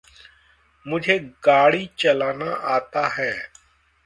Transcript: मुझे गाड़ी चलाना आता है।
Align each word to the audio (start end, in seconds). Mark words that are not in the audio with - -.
मुझे 0.87 1.19
गाड़ी 1.19 1.89
चलाना 1.99 2.51
आता 2.51 3.07
है। 3.07 3.31